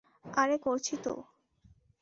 আরে 0.33 0.57
করেছি 0.57 0.95
তো। 1.03 1.13